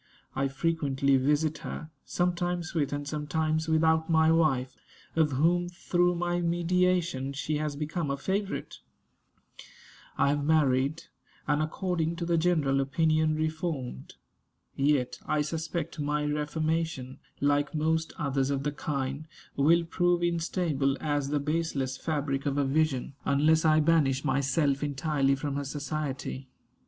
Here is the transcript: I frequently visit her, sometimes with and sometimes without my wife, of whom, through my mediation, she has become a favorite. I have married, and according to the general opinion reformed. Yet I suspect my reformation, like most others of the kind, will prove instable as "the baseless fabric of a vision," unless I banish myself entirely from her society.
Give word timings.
I 0.35 0.47
frequently 0.47 1.15
visit 1.17 1.59
her, 1.59 1.91
sometimes 2.05 2.73
with 2.73 2.91
and 2.91 3.07
sometimes 3.07 3.69
without 3.69 4.09
my 4.09 4.31
wife, 4.31 4.75
of 5.15 5.33
whom, 5.33 5.69
through 5.69 6.15
my 6.15 6.39
mediation, 6.41 7.33
she 7.33 7.57
has 7.57 7.75
become 7.75 8.09
a 8.09 8.17
favorite. 8.17 8.79
I 10.17 10.29
have 10.29 10.43
married, 10.43 11.03
and 11.47 11.61
according 11.61 12.15
to 12.15 12.25
the 12.25 12.39
general 12.39 12.81
opinion 12.81 13.35
reformed. 13.35 14.15
Yet 14.75 15.19
I 15.27 15.41
suspect 15.43 15.99
my 15.99 16.25
reformation, 16.25 17.19
like 17.39 17.75
most 17.75 18.11
others 18.17 18.49
of 18.49 18.63
the 18.63 18.71
kind, 18.71 19.27
will 19.55 19.83
prove 19.83 20.21
instable 20.23 20.97
as 20.99 21.29
"the 21.29 21.39
baseless 21.39 21.95
fabric 21.95 22.47
of 22.47 22.57
a 22.57 22.65
vision," 22.65 23.13
unless 23.23 23.65
I 23.65 23.79
banish 23.81 24.25
myself 24.25 24.81
entirely 24.81 25.35
from 25.35 25.57
her 25.57 25.63
society. 25.63 26.49